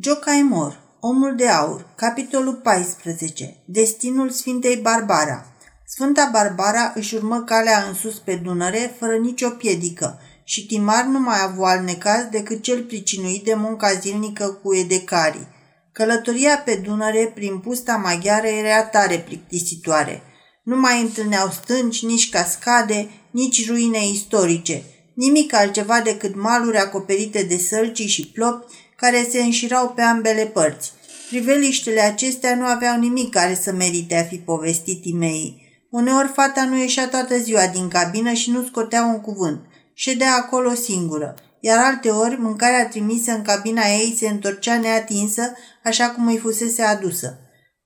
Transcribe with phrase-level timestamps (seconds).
[0.00, 5.46] Jocaimor, Omul de Aur, capitolul 14, Destinul Sfintei Barbara.
[5.86, 11.18] Sfânta Barbara își urmă calea în sus pe Dunăre fără nicio piedică și Timar nu
[11.18, 15.48] mai avea alt necaz decât cel pricinuit de munca zilnică cu edecarii.
[15.92, 20.22] Călătoria pe Dunăre prin pusta maghiară era tare plictisitoare.
[20.62, 24.82] Nu mai întâlneau stânci, nici cascade, nici ruine istorice,
[25.14, 28.72] nimic altceva decât maluri acoperite de sălcii și plopi
[29.04, 30.92] care se înșirau pe ambele părți.
[31.28, 35.62] Priveliștele acestea nu aveau nimic care să merite a fi povestit Timei.
[35.90, 39.60] Uneori fata nu ieșea toată ziua din cabină și nu scotea un cuvânt.
[39.94, 45.52] Ședea acolo singură, iar alte ori mâncarea trimisă în cabina ei se întorcea neatinsă,
[45.84, 47.38] așa cum îi fusese adusă.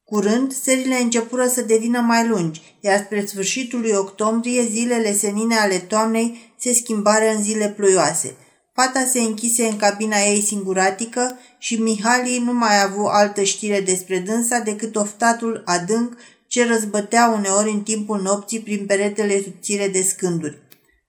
[0.04, 5.76] Curând, serile începură să devină mai lungi, iar spre sfârșitul lui octombrie, zilele senine ale
[5.76, 8.36] toamnei se schimbară în zile ploioase–
[8.80, 14.18] Fata se închise în cabina ei singuratică și Mihali nu mai avu altă știre despre
[14.18, 16.16] dânsa decât oftatul adânc
[16.46, 20.58] ce răzbătea uneori în timpul nopții prin peretele subțire de scânduri.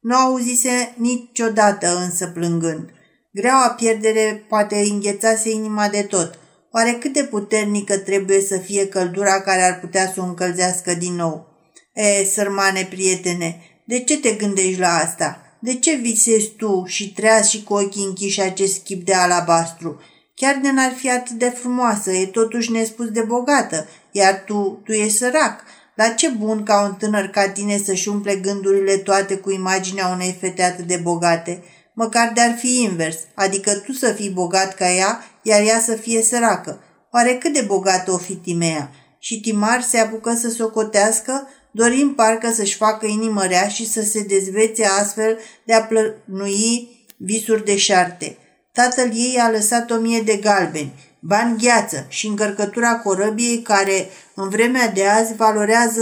[0.02, 2.89] Nu auzise niciodată însă plângând.
[3.31, 6.39] Greaua pierdere poate înghețase inima de tot.
[6.72, 11.13] Oare cât de puternică trebuie să fie căldura care ar putea să o încălzească din
[11.13, 11.47] nou?
[11.94, 17.47] E, sărmane prietene, de ce te gândești la asta?" De ce visezi tu și treaz
[17.47, 20.01] și cu ochii închiși acest chip de alabastru?
[20.35, 24.91] Chiar de n-ar fi atât de frumoasă, e totuși nespus de bogată, iar tu, tu
[24.91, 25.63] ești sărac.
[25.95, 30.38] La ce bun ca un tânăr ca tine să-și umple gândurile toate cu imaginea unei
[30.39, 31.63] fete atât de bogate?
[31.94, 36.21] Măcar de-ar fi invers, adică tu să fii bogat ca ea, iar ea să fie
[36.21, 36.83] săracă.
[37.11, 38.91] Oare cât de bogată o fi Timea?
[39.19, 44.23] Și Timar se apucă să socotească dorind parcă să-și facă inimă rea și să se
[44.23, 48.38] dezvețe astfel de a plănui visuri de șarte.
[48.72, 54.50] Tatăl ei a lăsat o mie de galbeni, bani gheață și încărcătura corăbiei care în
[54.50, 56.02] vremea de azi valorează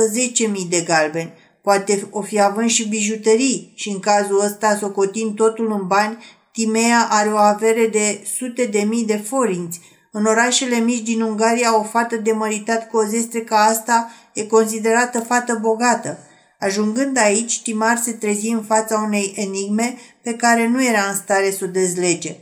[0.62, 1.34] 10.000 de galbeni.
[1.62, 6.17] Poate o fi având și bijuterii și în cazul ăsta, socotind totul în bani,
[6.58, 9.80] Timea are o avere de sute de mii de forinți,
[10.11, 14.43] în orașele mici din Ungaria, o fată de măritat cu o zestre ca asta e
[14.43, 16.17] considerată fată bogată.
[16.59, 21.52] Ajungând aici, Timar se trezi în fața unei enigme pe care nu era în stare
[21.52, 22.36] să o dezlege.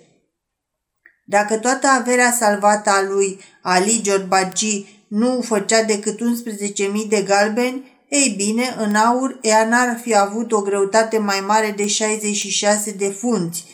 [1.25, 8.33] Dacă toată averea salvată a lui Ali Jorbagi nu făcea decât 11.000 de galbeni, ei
[8.37, 13.65] bine, în aur ea n-ar fi avut o greutate mai mare de 66 de funți,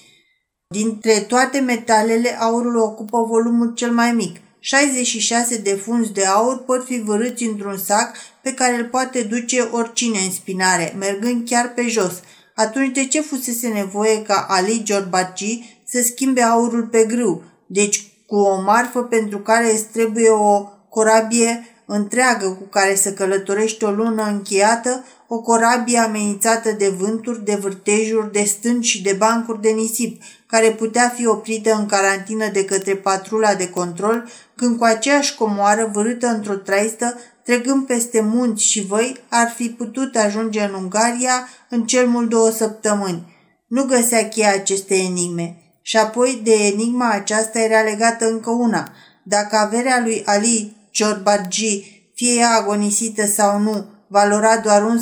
[0.72, 4.38] Dintre toate metalele, aurul ocupă volumul cel mai mic.
[4.64, 9.62] 66 de funzi de aur pot fi vărâți într-un sac pe care îl poate duce
[9.62, 12.22] oricine în spinare, mergând chiar pe jos.
[12.56, 17.44] Atunci de ce fusese nevoie ca Ali Giorbaci să schimbe aurul pe grâu?
[17.68, 23.84] Deci cu o marfă pentru care îți trebuie o corabie întreagă cu care să călătorești
[23.84, 29.62] o lună încheiată, o corabie amenințată de vânturi, de vârtejuri, de stânci și de bancuri
[29.62, 34.84] de nisip, care putea fi oprită în carantină de către patrula de control, când cu
[34.84, 40.74] aceeași comoară vârâtă într-o traistă, trecând peste munți și văi, ar fi putut ajunge în
[40.74, 43.38] Ungaria în cel mult două săptămâni.
[43.68, 45.56] Nu găsea cheia aceste enigme.
[45.82, 48.92] Și apoi de enigma aceasta era legată încă una.
[49.24, 55.00] Dacă averea lui Ali Ciorbargi, fie ea agonisită sau nu, valora doar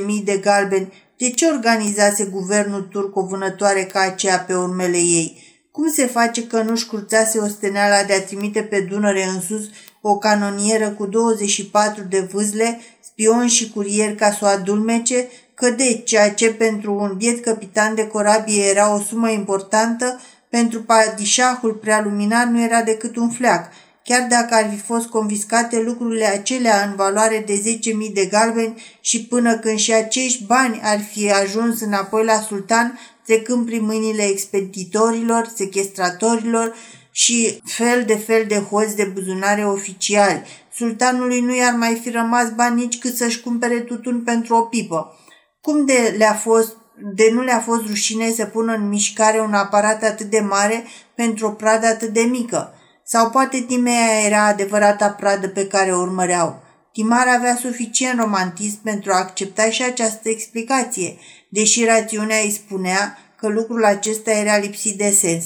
[0.00, 4.96] 11-12 mii de galbeni, de ce organizase guvernul turc o vânătoare ca aceea pe urmele
[4.96, 5.42] ei?
[5.70, 9.62] Cum se face că nu-și curțase osteneala de a trimite pe Dunăre în sus
[10.00, 16.02] o canonieră cu 24 de vâzle, spion și curier ca să o adulmece, că de
[16.04, 22.48] ceea ce pentru un biet capitan de corabie era o sumă importantă, pentru padișahul prealuminat
[22.48, 23.70] nu era decât un fleac–
[24.04, 27.78] chiar dacă ar fi fost confiscate lucrurile acelea în valoare de
[28.08, 32.98] 10.000 de galbeni și până când și acești bani ar fi ajuns înapoi la sultan,
[33.26, 36.74] trecând prin mâinile expeditorilor, sequestratorilor
[37.10, 40.42] și fel de fel de hoți de buzunare oficiali.
[40.74, 45.18] Sultanului nu i-ar mai fi rămas bani nici cât să-și cumpere tutun pentru o pipă.
[45.60, 46.76] Cum de le-a fost
[47.14, 50.84] de nu le-a fost rușine să pună în mișcare un aparat atât de mare
[51.14, 52.74] pentru o pradă atât de mică?
[53.06, 56.62] Sau poate Timea era adevărata pradă pe care o urmăreau.
[56.92, 61.16] Timar avea suficient romantism pentru a accepta și această explicație,
[61.48, 65.44] deși rațiunea îi spunea că lucrul acesta era lipsit de sens.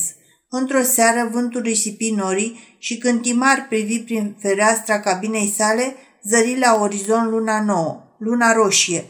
[0.51, 6.79] Într-o seară vântul risipi norii și când Timar privi prin fereastra cabinei sale, zări la
[6.81, 9.05] orizont luna nouă, luna roșie.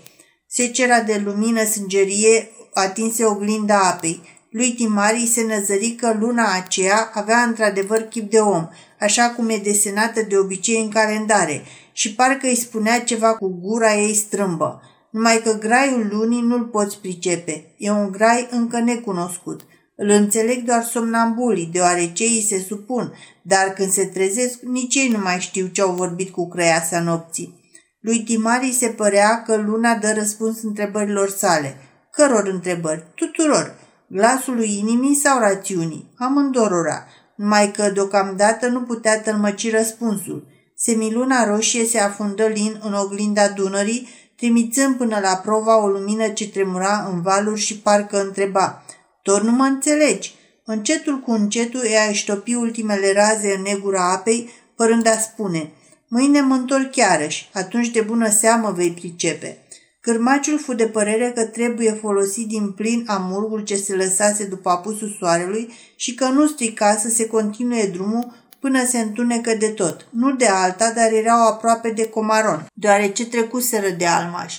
[0.47, 4.38] Secera de lumină sângerie atinse oglinda apei.
[4.51, 8.69] Lui Timari se năzări că luna aceea avea într-adevăr chip de om,
[9.01, 11.63] așa cum e desenată de obicei în calendare,
[11.93, 14.83] și parcă îi spunea ceva cu gura ei strâmbă.
[15.11, 17.75] Numai că graiul lunii nu-l poți pricepe.
[17.79, 19.61] E un grai încă necunoscut.
[19.97, 23.13] Îl înțeleg doar somnambulii, deoarece ei se supun,
[23.43, 27.61] dar când se trezesc, nici ei nu mai știu ce au vorbit cu creiasa nopții.
[28.01, 31.77] Lui Timari se părea că luna dă răspuns întrebărilor sale.
[32.13, 33.05] Căror întrebări?
[33.15, 33.88] Tuturor.
[34.11, 36.11] Glasului inimii sau rațiunii?
[36.19, 37.07] Amândorora.
[37.35, 40.47] Numai că deocamdată nu putea tălmăci răspunsul.
[40.75, 46.49] Semiluna roșie se afundă lin în oglinda Dunării, trimițând până la prova o lumină ce
[46.49, 48.85] tremura în valuri și parcă întreba
[49.23, 50.35] Tot nu mă înțelegi!"
[50.65, 55.73] Încetul cu încetul ea ștopi ultimele raze în negura apei, părând a spune
[56.09, 59.63] Mâine mă întorc chiarăși, atunci de bună seamă vei pricepe."
[60.09, 65.17] Cârmaciul fu de părere că trebuie folosit din plin amurgul ce se lăsase după apusul
[65.19, 70.09] soarelui și că nu strica să se continue drumul până se întunecă de tot.
[70.11, 74.57] Nu de alta, dar erau aproape de Comaron, deoarece trecuseră de Almaș.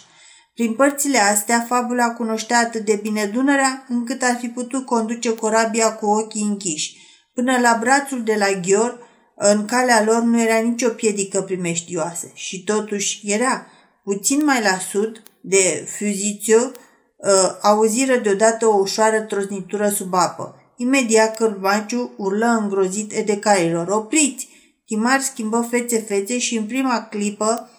[0.54, 5.94] Prin părțile astea, fabula cunoștea atât de bine Dunărea, încât ar fi putut conduce corabia
[5.94, 6.98] cu ochii închiși.
[7.34, 9.00] Până la brațul de la Ghior,
[9.36, 13.68] în calea lor nu era nicio piedică primeștioasă și totuși era,
[14.04, 16.60] puțin mai la sud de Fuzizio,
[17.16, 20.56] uh, auziră deodată o ușoară trosnitură sub apă.
[20.78, 23.88] Imediat cărbaciu urlă îngrozit edecailor.
[23.88, 24.48] Opriți!
[24.86, 27.70] Timar schimbă fețe-fețe și în prima clipă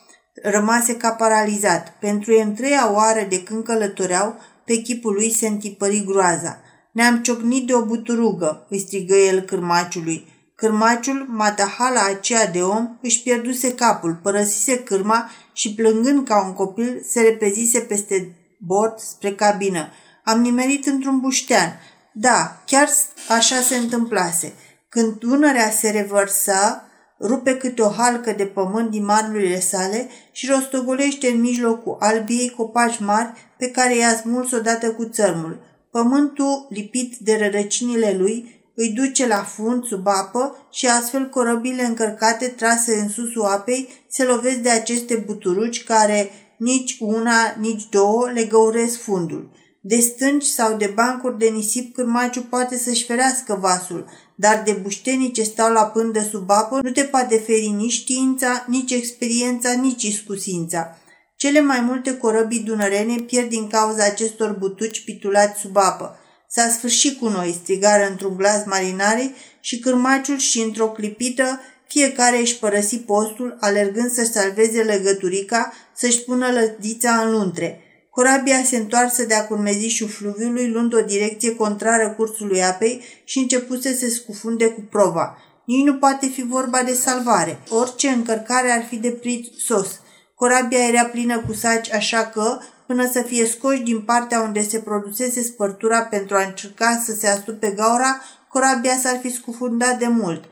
[0.43, 1.97] rămase ca paralizat.
[2.01, 6.61] Pentru e întreia oară de când călătoreau, pe chipul lui se întipări groaza.
[6.93, 10.40] Ne-am ciocnit de o buturugă, îi strigă el cârmaciului.
[10.61, 17.03] Cârmaciul, matahala aceea de om, își pierduse capul, părăsise cârma și plângând ca un copil,
[17.09, 19.89] se repezise peste bord spre cabină.
[20.25, 21.81] Am nimerit într-un buștean.
[22.13, 22.89] Da, chiar
[23.29, 24.53] așa se întâmplase.
[24.89, 26.85] Când Dunărea se revărsa,
[27.21, 32.99] rupe câte o halcă de pământ din manurile sale și rostogolește în mijlocul albiei copaci
[32.99, 35.61] mari pe care i-a smuls odată cu țărmul.
[35.91, 42.47] Pământul, lipit de rădăcinile lui, îi duce la fund sub apă și astfel corăbile încărcate
[42.47, 48.45] trase în susul apei se lovesc de aceste buturuci care nici una, nici două le
[48.45, 49.51] găuresc fundul.
[49.81, 54.05] De stânci sau de bancuri de nisip cârmaciu poate să-și ferească vasul,
[54.35, 58.65] dar de buștenii ce stau la pândă sub apă nu te poate feri nici știința,
[58.69, 60.97] nici experiența, nici iscusința.
[61.37, 66.20] Cele mai multe corăbii dunărene pierd din cauza acestor butuci pitulați sub apă.
[66.53, 72.59] S-a sfârșit cu noi, strigară într-un glas marinarii și cârmaciul și într-o clipită fiecare își
[72.59, 77.81] părăsi postul, alergând să-și salveze legăturica, să-și pună lădița în luntre.
[78.11, 83.99] Corabia se întoarse de-a curmezișul fluviului, luând o direcție contrară cursului apei și începuse să
[83.99, 85.37] se scufunde cu prova.
[85.65, 87.59] Nici nu poate fi vorba de salvare.
[87.69, 89.21] Orice încărcare ar fi de
[89.59, 90.01] sos.
[90.35, 92.59] Corabia era plină cu saci, așa că,
[92.91, 97.29] până să fie scoși din partea unde se produsese spărtura pentru a încerca să se
[97.29, 100.45] astupe gaura, corabia s-ar fi scufundat de mult.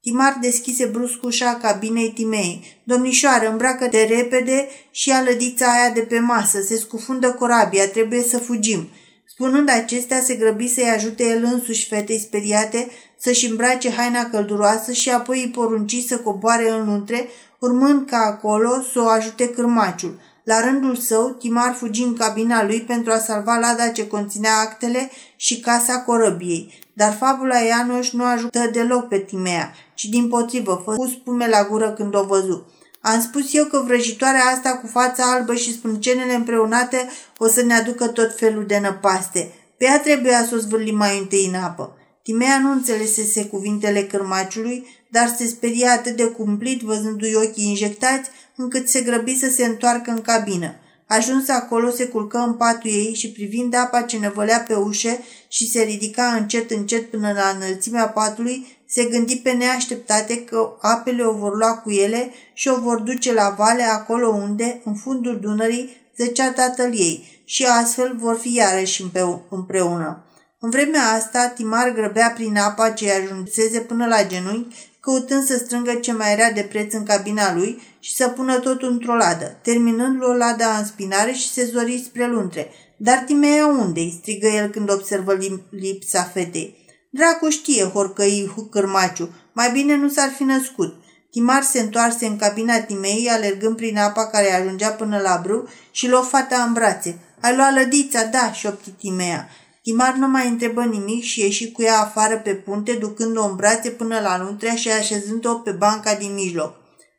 [0.00, 2.82] Timar deschise brusc ușa cabinei Timei.
[2.84, 6.60] Domnișoară, îmbracă-te repede și ia lădița aia de pe masă.
[6.60, 8.88] Se scufundă corabia, trebuie să fugim.
[9.26, 12.88] Spunând acestea, se grăbi să-i ajute el însuși fetei speriate
[13.18, 17.28] să-și îmbrace haina călduroasă și apoi îi porunci să coboare în luntre,
[17.58, 20.20] urmând ca acolo să o ajute cârmaciul.
[20.44, 25.10] La rândul său, Timar fugi în cabina lui pentru a salva lada ce conținea actele
[25.36, 26.80] și casa corăbiei.
[26.92, 31.90] Dar fabula Ianoș nu ajută deloc pe Timea, ci din potrivă, făcu spume la gură
[31.90, 32.66] când o văzu.
[33.00, 37.08] Am spus eu că vrăjitoarea asta cu fața albă și sprâncenele împreunate
[37.38, 39.52] o să ne aducă tot felul de năpaste.
[39.76, 41.96] Pe ea trebuia să o zvârlim mai întâi în apă.
[42.22, 48.88] Timea nu înțelesese cuvintele cârmaciului, dar se speria atât de cumplit văzându-i ochii injectați, încât
[48.88, 50.74] se grăbi să se întoarcă în cabină.
[51.06, 55.70] Ajuns acolo, se culcă în patul ei și privind apa ce nevălea pe ușe și
[55.70, 61.32] se ridica încet încet până la înălțimea patului, se gândi pe neașteptate că apele o
[61.32, 65.96] vor lua cu ele și o vor duce la vale acolo unde, în fundul Dunării,
[66.16, 69.04] zăcea tatăl ei și astfel vor fi iarăși
[69.48, 70.24] împreună.
[70.64, 75.94] În vremea asta, Timar grăbea prin apa ce ajunseze până la genunchi, căutând să strângă
[75.94, 79.58] ce mai era de preț în cabina lui și să pună totul într-o ladă.
[79.62, 82.70] Terminând, o lada în spinare și se zori spre luntre.
[82.96, 85.38] Dar Timea unde îi strigă el când observă
[85.70, 86.76] lipsa fetei.
[87.10, 90.94] Dracu știe, horcăi cârmaciu, mai bine nu s-ar fi născut.
[91.30, 96.08] Timar se întoarse în cabina Timei, alergând prin apa care ajungea până la brâu și
[96.08, 97.18] luă fata în brațe.
[97.40, 98.24] Ai luat lădița?
[98.24, 99.48] Da, șopti Timea.
[99.82, 103.90] Timar nu mai întrebă nimic și ieși cu ea afară pe punte, ducând-o în brațe
[103.90, 106.76] până la luntrea și așezând-o pe banca din mijloc.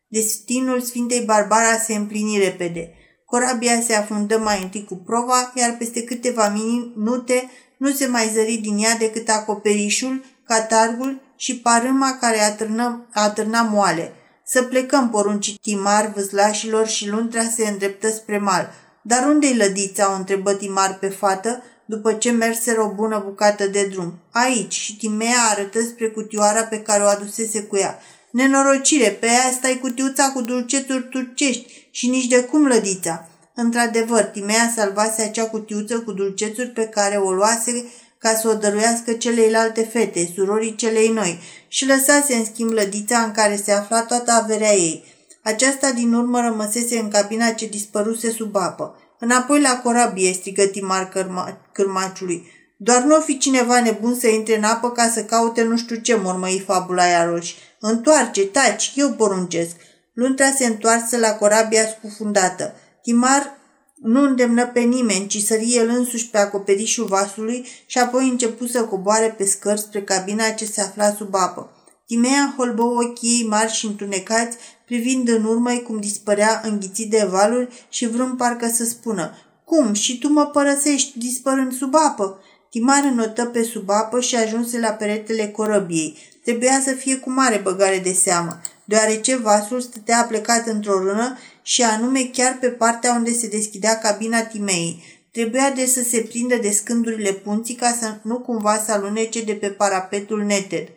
[0.08, 2.93] Destinul Sfintei Barbara se împlini repede.
[3.25, 8.60] Corabia se afundă mai întâi cu prova, iar peste câteva minute nu se mai zări
[8.62, 14.13] din ea decât acoperișul, catargul și parâma care atârnă, atârna moale.
[14.46, 18.70] Să plecăm, porunci Timar vâslașilor și luntrea se îndreptă spre mal.
[19.01, 23.87] Dar unde-i lădița?" o întrebă Timar pe fată, după ce merse o bună bucată de
[23.91, 24.13] drum.
[24.31, 27.99] Aici, și Timea arătă spre cutioara pe care o adusese cu ea.
[28.31, 33.27] Nenorocire, pe aia stai cutiuța cu dulcețuri turcești și nici de cum lădița.
[33.55, 37.85] Într-adevăr, Timea salvase acea cutiuță cu dulcețuri pe care o luase
[38.17, 43.31] ca să o dăruiască celeilalte fete, surorii celei noi, și lăsase în schimb lădița în
[43.31, 45.03] care se afla toată averea ei.
[45.43, 48.95] Aceasta din urmă rămăsese în cabina ce dispăruse sub apă.
[49.19, 52.51] Înapoi la corabie, strigă Timar cărma- cârmaciului.
[52.77, 55.96] Doar nu o fi cineva nebun să intre în apă ca să caute nu știu
[55.96, 57.56] ce mormăi fabula iaroși.
[57.80, 59.75] Întoarce, taci, eu poruncesc.
[60.13, 62.74] Luntrea se întoarse la corabia scufundată.
[63.01, 63.58] Timar
[63.96, 68.84] nu îndemnă pe nimeni, ci sări el însuși pe acoperișul vasului și apoi începu să
[68.84, 71.72] coboare pe scări spre cabina ce se afla sub apă.
[72.06, 77.86] Timea holbă ochii ei marși și întunecați, privind în urmă cum dispărea înghițit de valuri
[77.89, 79.32] și vrând parcă să spună
[79.65, 79.93] Cum?
[79.93, 82.38] Și tu mă părăsești dispărând sub apă?"
[82.74, 86.17] Timar înotă pe sub apă și ajunse la peretele corăbiei.
[86.43, 91.84] Trebuia să fie cu mare băgare de seamă, deoarece vasul stătea plecat într-o rână și
[91.84, 95.03] anume chiar pe partea unde se deschidea cabina Timei.
[95.32, 99.53] Trebuia de să se prindă de scândurile punții ca să nu cumva să alunece de
[99.53, 100.88] pe parapetul neted.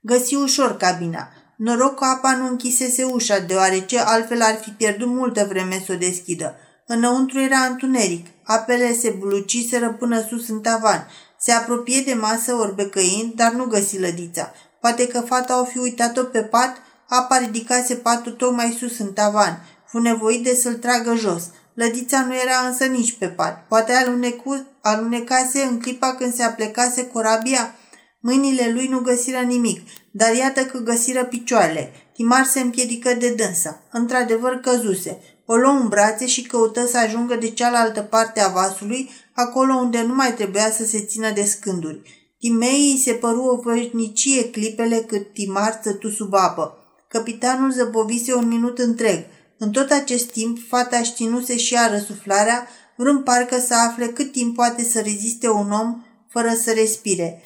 [0.00, 1.28] Găsi ușor cabina.
[1.56, 5.96] Noroc că apa nu închisese ușa, deoarece altfel ar fi pierdut multă vreme să o
[5.96, 6.56] deschidă.
[6.86, 8.26] Înăuntru era întuneric.
[8.42, 11.08] Apele se buluciseră până sus în tavan.
[11.40, 14.52] Se apropie de masă orbecăind, dar nu găsi lădița.
[14.80, 16.76] Poate că fata o fi uitat-o pe pat?
[17.08, 19.66] Apa ridicase patul tocmai sus în tavan.
[19.86, 21.42] Fu nevoit de să-l tragă jos.
[21.74, 23.66] Lădița nu era însă nici pe pat.
[23.68, 27.74] Poate alunecu, alunecase în clipa când se aplecase corabia?
[28.20, 31.92] Mâinile lui nu găsiră nimic, dar iată că găsiră picioarele.
[32.14, 33.82] Timar se împiedică de dânsa.
[33.90, 35.18] Într-adevăr căzuse.
[35.46, 40.02] O luă în brațe și căută să ajungă de cealaltă parte a vasului, acolo unde
[40.02, 42.24] nu mai trebuia să se țină de scânduri.
[42.38, 46.78] Timei se păru o veșnicie clipele cât Timar stătu sub apă.
[47.08, 49.24] Capitanul zăbovise un minut întreg.
[49.58, 54.54] În tot acest timp, fata știnuse și ea răsuflarea, vrând parcă să afle cât timp
[54.54, 57.42] poate să reziste un om fără să respire.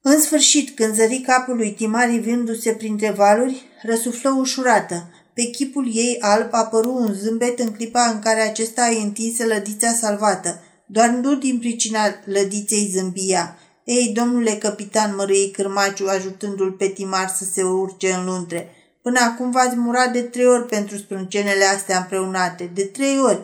[0.00, 5.10] În sfârșit, când zări capul lui Timar rivindu-se printre valuri, răsuflă ușurată.
[5.36, 9.92] Pe chipul ei alb apăru un zâmbet în clipa în care acesta îi întinse lădița
[9.92, 10.60] salvată.
[10.86, 13.58] Doar nu din pricina lădiței zâmbia.
[13.84, 18.70] Ei, domnule capitan, mărâi cârmaciu, ajutându-l pe Timar să se urce în luntre.
[19.02, 22.70] Până acum v-ați murat de trei ori pentru sprâncenele astea împreunate.
[22.74, 23.40] De trei ori.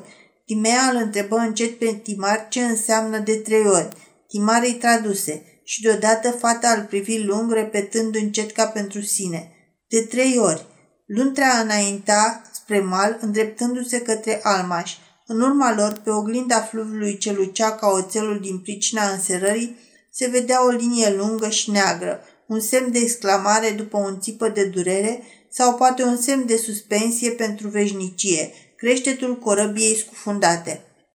[0.46, 3.88] Timea îl întrebă încet pe Timar ce înseamnă de trei ori.
[4.28, 9.52] Timar îi traduse și deodată fata îl privi lung, repetând încet ca pentru sine.
[9.88, 10.70] De trei ori.
[11.14, 14.96] Luntrea înainta spre mal, îndreptându-se către Almaș.
[15.26, 19.76] În urma lor, pe oglinda fluviului ce lucea ca oțelul din pricina înserării,
[20.10, 24.64] se vedea o linie lungă și neagră, un semn de exclamare după un țipă de
[24.64, 30.80] durere sau poate un semn de suspensie pentru veșnicie, creștetul corăbiei scufundate.